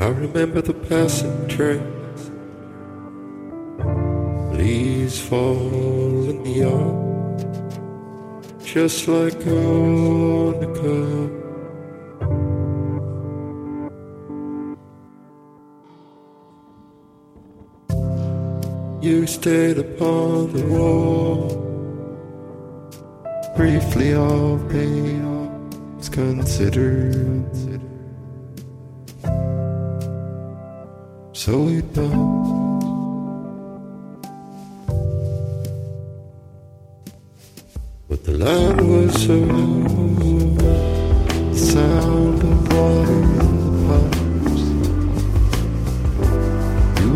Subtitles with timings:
[0.00, 1.82] I remember the passing train.
[4.52, 7.38] Leaves fall in the yard,
[8.64, 10.68] just like on the.
[19.00, 21.48] You stayed upon the wall.
[23.56, 27.67] Briefly, all pains considered.
[31.50, 31.94] It.
[38.06, 39.36] But the land was so
[41.50, 43.22] the sound of water
[43.88, 44.62] pipes.
[47.00, 47.12] You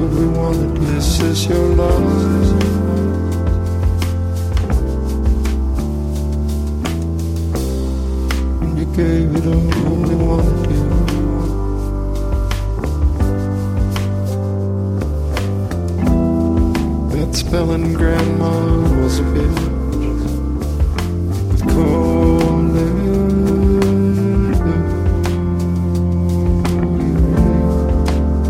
[0.81, 2.53] this as your life.
[8.95, 10.17] Gave it all, only
[17.35, 18.51] spelling grandma
[19.01, 19.73] was a bitch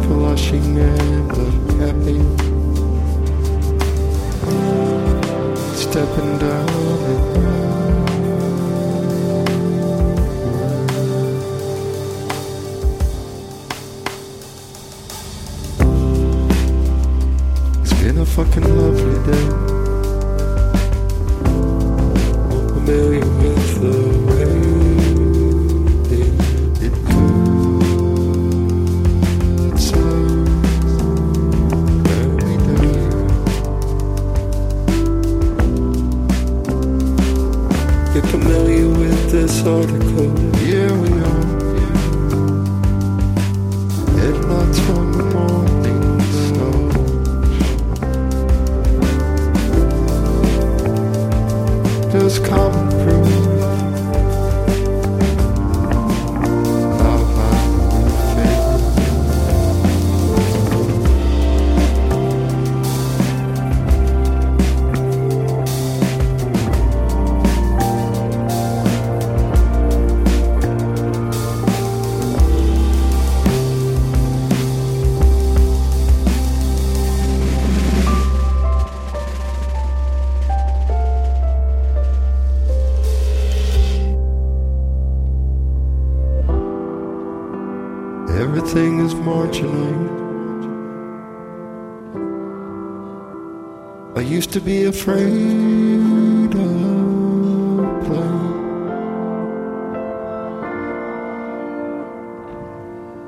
[0.06, 0.76] flushing
[5.75, 6.81] stepping down.
[18.34, 19.73] Fucking lovely day.
[22.87, 23.31] familiar with
[94.64, 98.32] be afraid of play.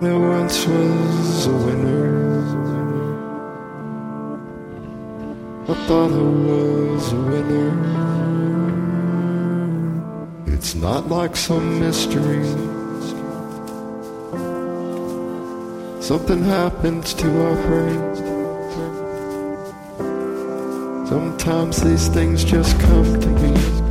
[0.00, 2.44] There once was a winner.
[5.62, 7.70] I thought I was a winner.
[10.46, 12.44] It's not like some mystery.
[16.00, 18.23] Something happens to our brains.
[21.44, 23.83] Sometimes these things just come to me.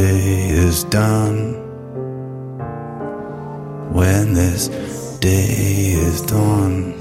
[0.00, 1.38] day is done.
[3.92, 4.68] When this
[5.18, 6.99] day is done.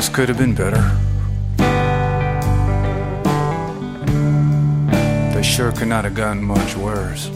[0.00, 0.80] things could have been better.
[5.34, 7.28] They sure could not have gotten much worse.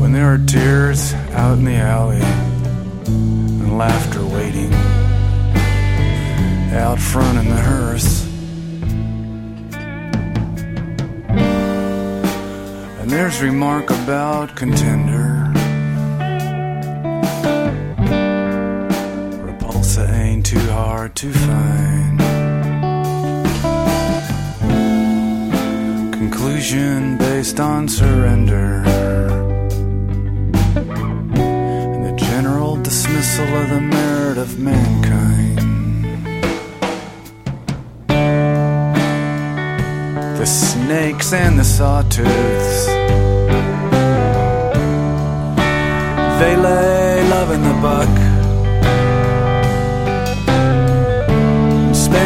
[0.00, 2.22] When there are tears out in the alley
[3.06, 4.72] and laughter waiting
[6.72, 8.24] out front in the hearse.
[13.00, 15.33] And there's remark about contender.
[21.54, 22.18] Hard.
[26.12, 28.82] Conclusion based on surrender.
[31.94, 35.58] And the general dismissal of the merit of mankind.
[40.38, 42.86] The snakes and the sawtooths.
[46.40, 48.23] They lay love in the buck.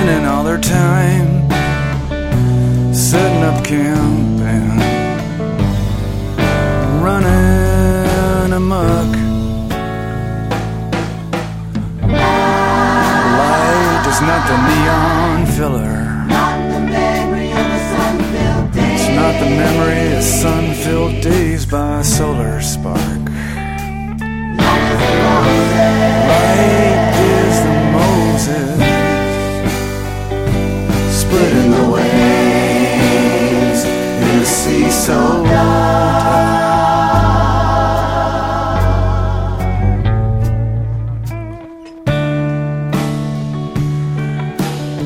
[0.09, 1.51] Spending all their time
[2.95, 4.81] setting up camp and
[7.05, 9.15] running amok.
[13.37, 15.99] Light is not the neon filler.
[18.95, 22.99] It's not the memory of sun-filled days by a solar spark.
[26.39, 28.88] Light is the Moses
[34.99, 35.45] so.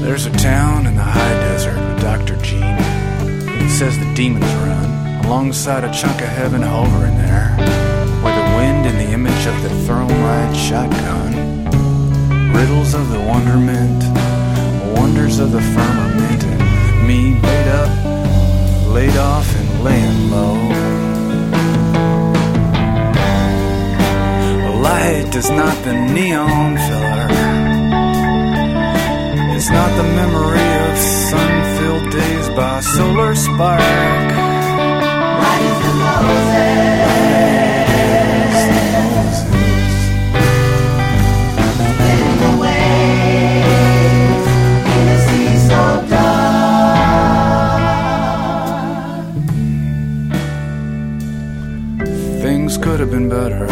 [0.01, 2.37] There's a town in the high desert with Dr.
[2.43, 2.77] Gene.
[3.61, 7.49] He says the demons run alongside a chunk of heaven hovering there,
[8.23, 11.33] where the wind and the image of the throne ride shotgun,
[12.53, 14.03] riddles of the wonderment,
[14.99, 17.91] wonders of the firmament, and me laid up,
[18.89, 20.55] laid off, laying low.
[24.81, 27.29] Light is not the neon filler.
[29.57, 33.81] It's not the memory of sun-filled days by solar spark.
[35.43, 37.02] Light is the Things
[53.03, 53.67] have been better.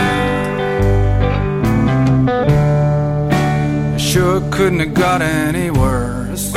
[3.97, 6.51] Sure couldn't have got any worse.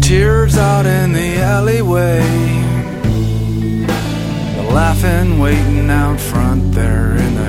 [0.00, 2.22] Tears out in the alleyway.
[4.56, 7.41] The laughing, waiting out front there in the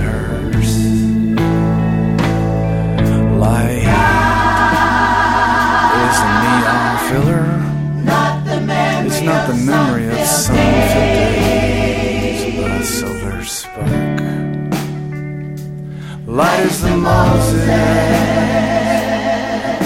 [16.34, 17.70] Light is the Moses.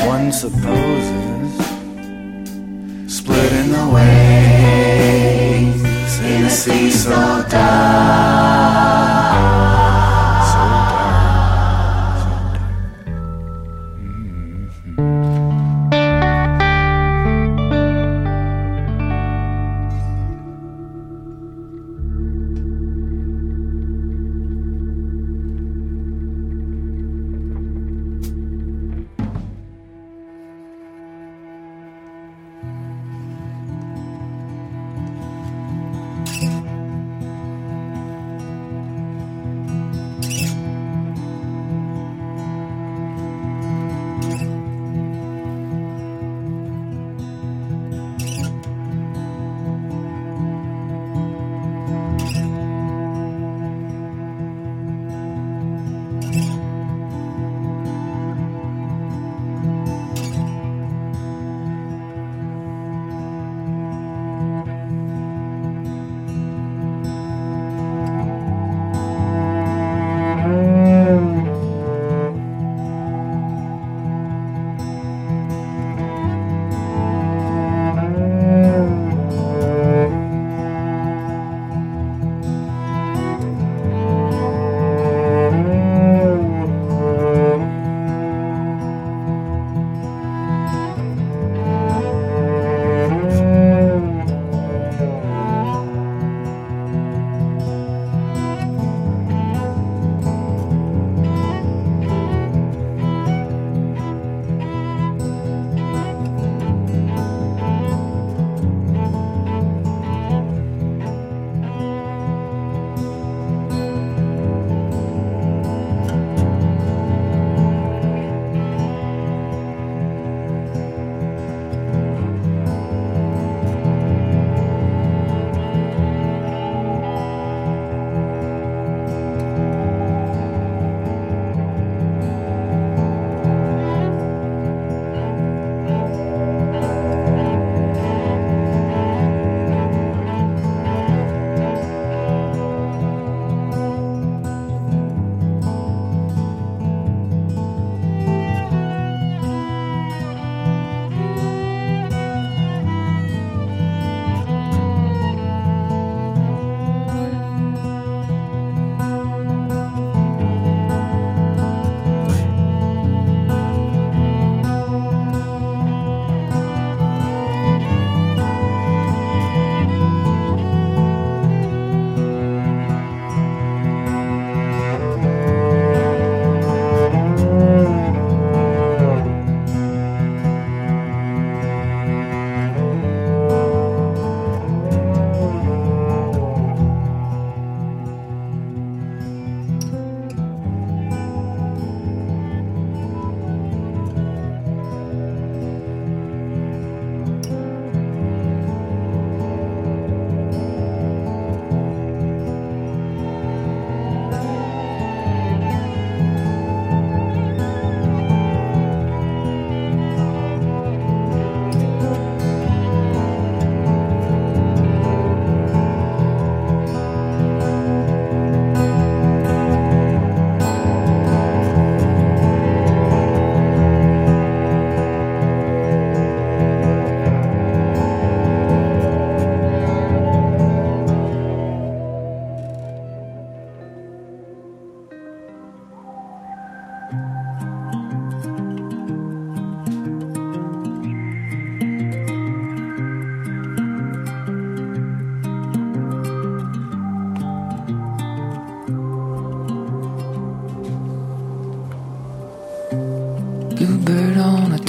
[0.08, 1.52] One supposes,
[3.14, 5.84] split in the waves
[6.22, 7.87] in a sea so dark,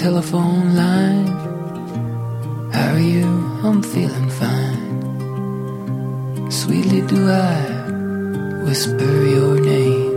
[0.08, 1.26] telephone line.
[2.72, 3.28] How are you?
[3.66, 4.82] I'm feeling fine.
[6.50, 7.56] Sweetly do I
[8.64, 10.14] whisper your name.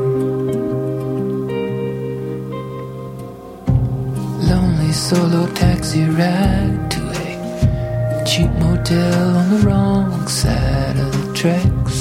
[4.49, 11.97] Lonely solo taxi ride to a cheap motel on the wrong side of the tracks.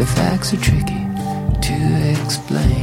[0.00, 1.04] The facts are tricky
[1.66, 1.76] to
[2.24, 2.77] explain.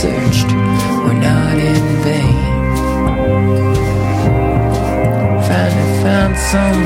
[0.00, 0.50] searched
[1.04, 2.40] were not in vain.
[5.46, 6.79] Finally found some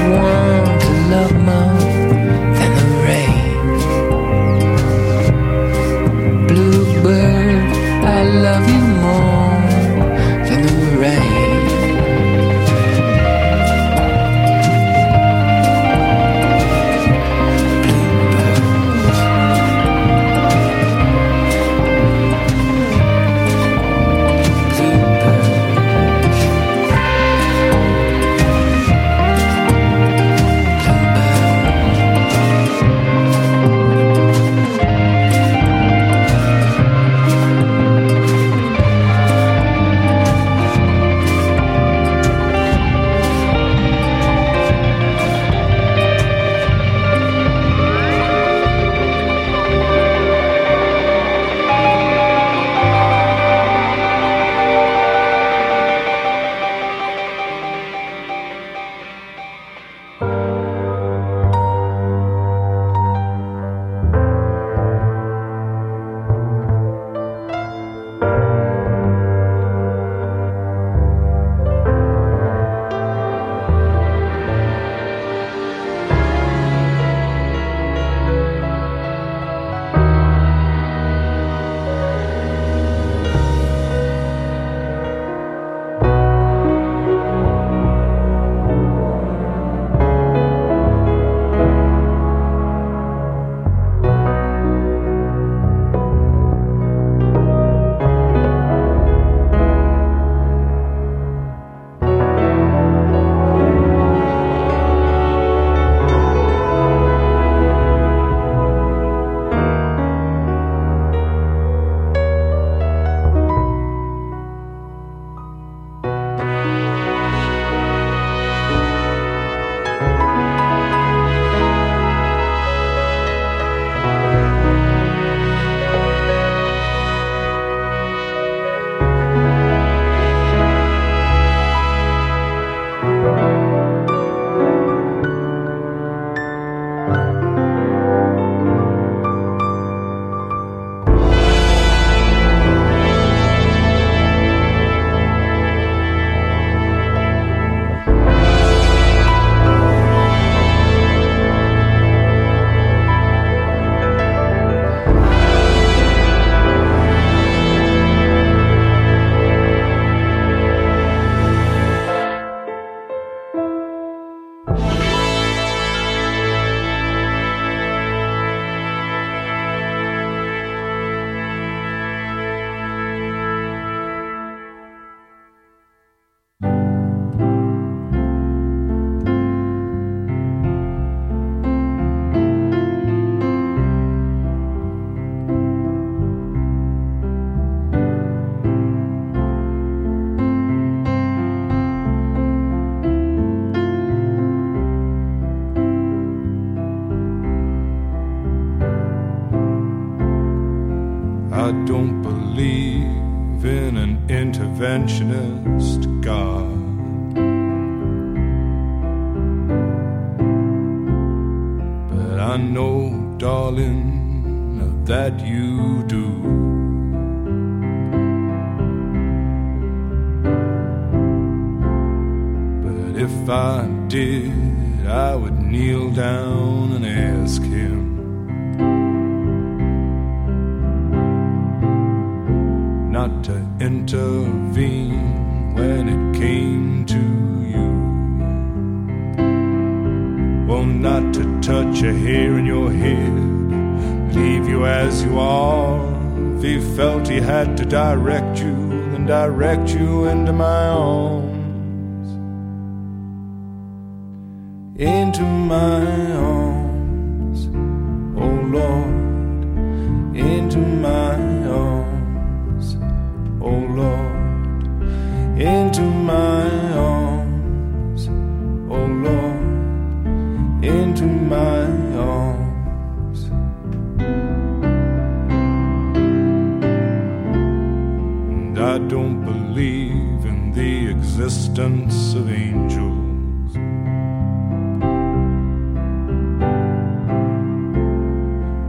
[281.45, 283.75] existence of angels.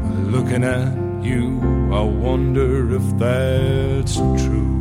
[0.02, 1.60] But looking at you,
[1.92, 4.72] I wonder if that's true.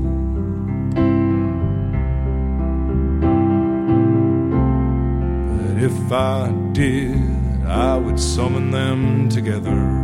[5.51, 10.04] But if I did, I would summon them together.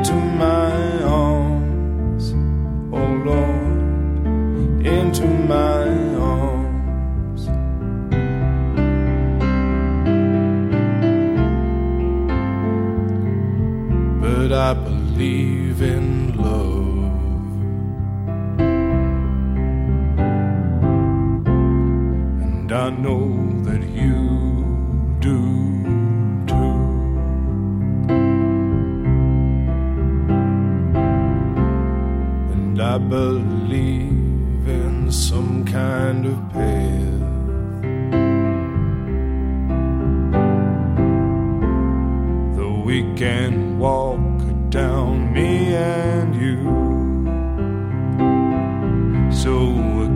[0.00, 2.32] into my arms,
[2.90, 5.84] oh Lord, into my
[6.16, 7.42] arms.
[14.22, 17.12] But I believe in love.
[22.40, 23.19] And I know
[32.90, 37.20] I believe in some kind of path.
[42.56, 46.64] Though we can walk down, me and you.
[49.30, 49.54] So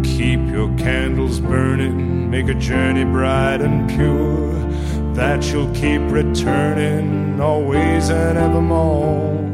[0.02, 4.52] keep your candles burning, make a journey bright and pure,
[5.14, 9.53] that you'll keep returning always and evermore.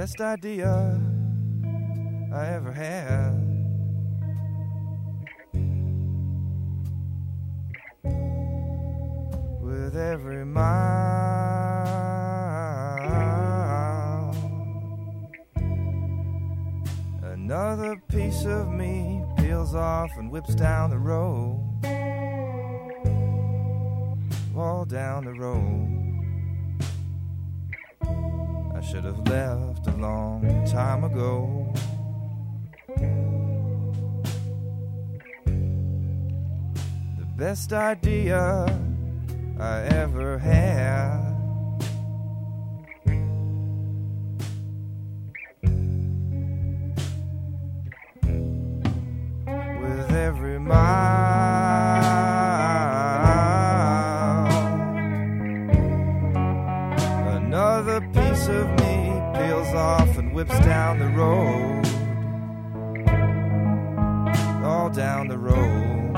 [0.00, 0.98] best idea
[2.32, 3.34] I ever had.
[9.60, 10.64] With every mile,
[17.22, 21.60] another piece of me peels off and whips down the road.
[24.56, 25.99] All down the road.
[28.80, 31.70] I should have left a long time ago.
[37.18, 38.64] The best idea
[39.58, 41.29] I ever had.
[60.40, 61.84] Whips down the road.
[64.64, 66.16] All down the road.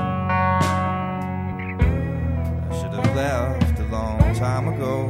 [2.69, 5.07] I should have left a long time ago.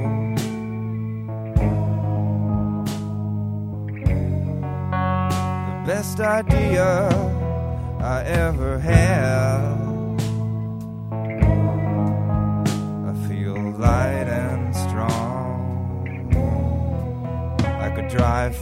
[5.70, 7.08] The best idea
[8.00, 9.73] I ever had.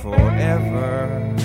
[0.02, 1.36] Forever.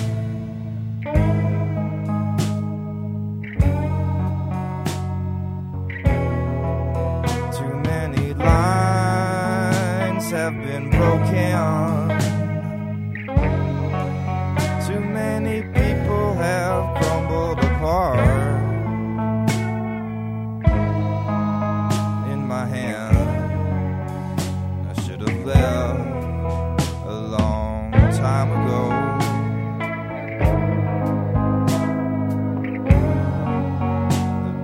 [7.53, 12.06] Too many lines have been broken.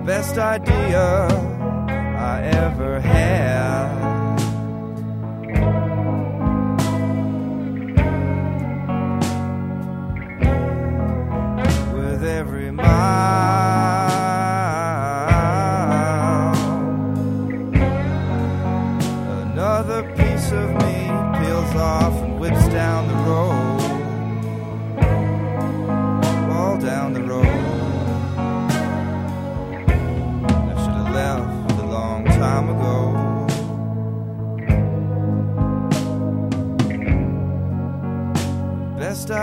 [0.04, 1.26] Best idea
[2.18, 4.13] I ever had.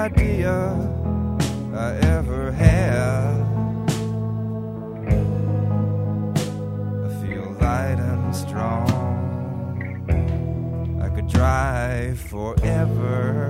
[0.01, 0.55] Idea
[1.75, 3.39] I ever had.
[7.05, 8.89] I feel light and strong.
[10.99, 13.40] I could drive forever.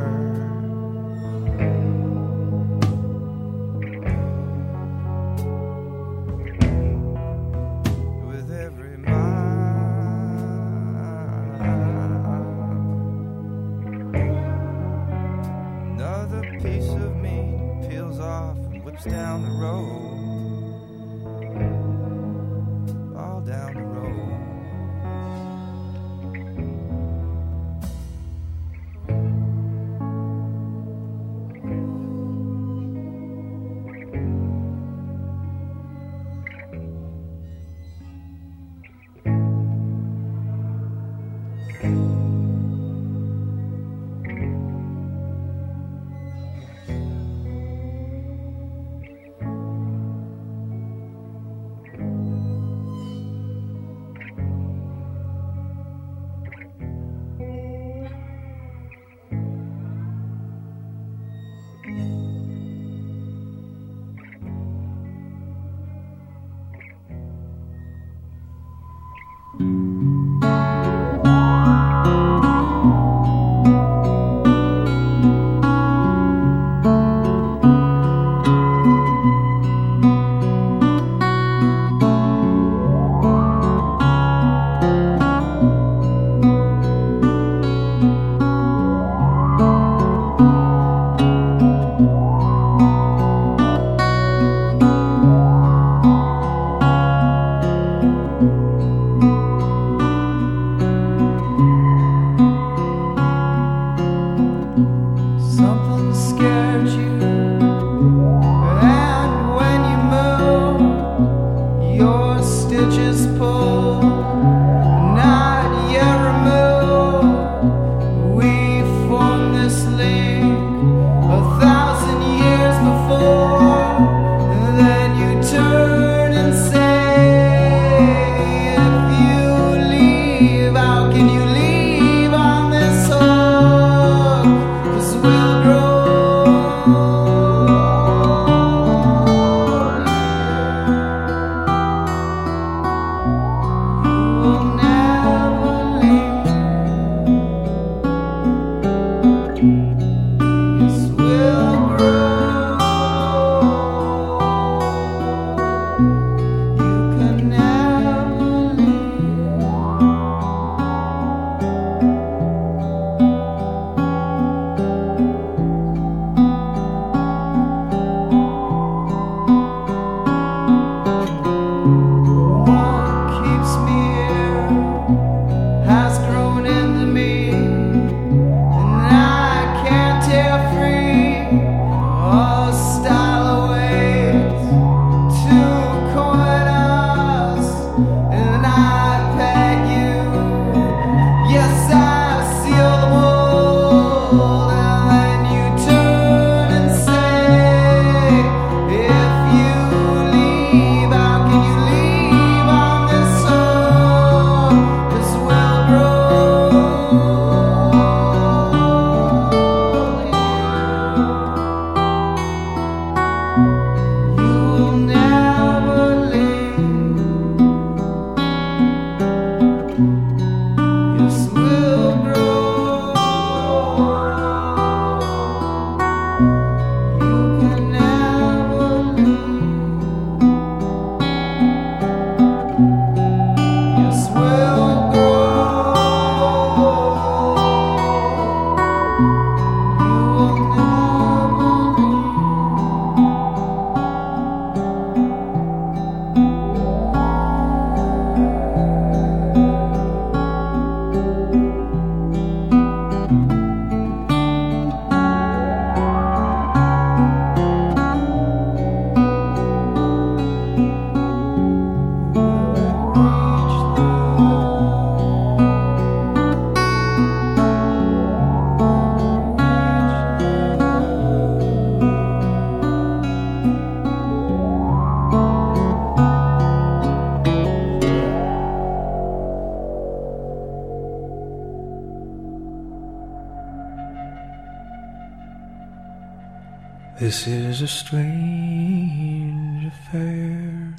[287.82, 290.96] A strange affair.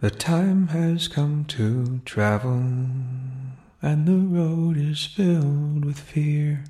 [0.00, 2.60] The time has come to travel,
[3.82, 6.64] and the road is filled with fear.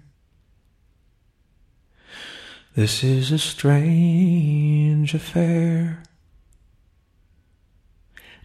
[2.75, 6.03] This is a strange affair.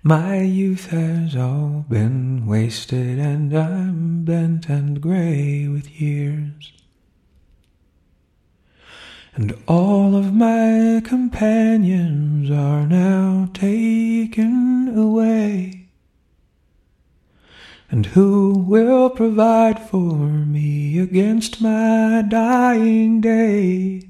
[0.04, 6.72] My youth has all been wasted, and I'm bent and gray with years.
[9.34, 15.88] And all of my companions are now taken away.
[17.90, 24.04] And who will provide for me against my dying day?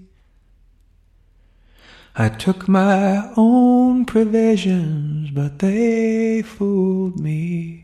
[2.15, 7.83] I took my own provisions, but they fooled me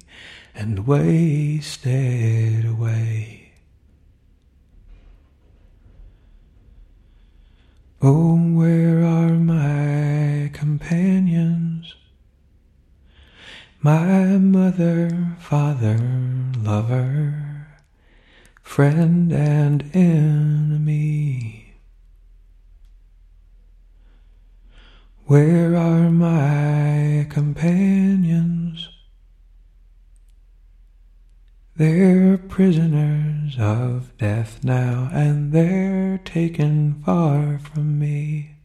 [0.54, 3.37] and wasted away.
[8.00, 11.96] Oh, where are my companions?
[13.82, 15.98] My mother, father,
[16.60, 17.68] lover,
[18.62, 21.74] friend, and enemy.
[25.26, 28.90] Where are my companions?
[31.76, 38.58] They're prisoners of death now, and they're taken far from me.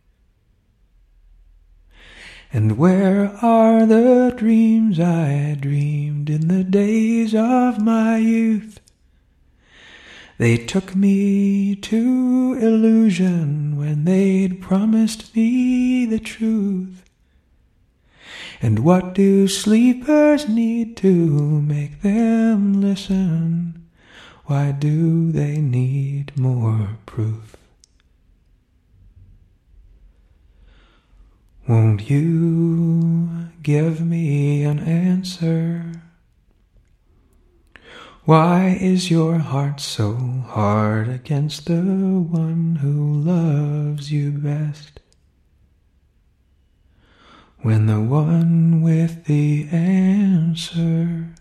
[2.52, 8.80] And where are the dreams I dreamed in the days of my youth?
[10.38, 17.04] They took me to illusion when they'd promised me the truth.
[18.60, 21.08] And what do sleepers need to
[21.62, 23.81] make them listen?
[24.52, 27.56] Why do they need more proof?
[31.66, 36.02] Won't you give me an answer?
[38.26, 40.16] Why is your heart so
[40.48, 45.00] hard against the one who loves you best?
[47.62, 51.32] When the one with the answer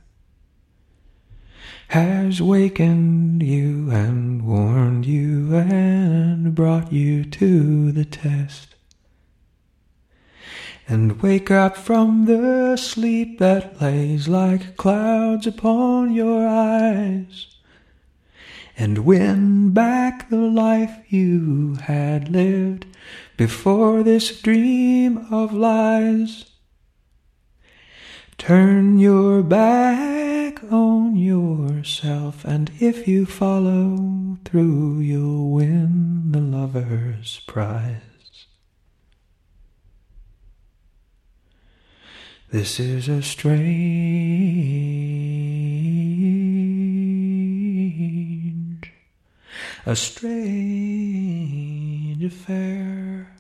[1.92, 8.76] has wakened you and warned you and brought you to the test
[10.88, 17.58] and wake up from the sleep that lays like clouds upon your eyes,
[18.78, 22.86] and win back the life you had lived
[23.36, 26.51] before this dream of lies.
[28.42, 38.48] Turn your back on yourself, and if you follow through, you'll win the lover's prize.
[42.50, 43.62] This is a strange,
[49.86, 51.14] a strange
[52.24, 53.36] affair.